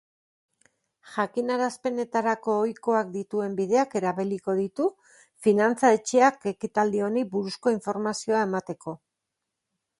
Jakinarazpenetarako 1.15 2.55
ohikoak 2.61 3.11
dituen 3.17 3.59
bideak 3.61 3.95
erabiliko 4.01 4.57
ditu 4.61 4.89
finantza 5.49 5.95
etxeak 6.01 6.51
ekitaldi 6.55 7.07
honi 7.11 7.29
buruzko 7.37 7.79
informazioa 7.79 8.45
emateko. 8.51 9.01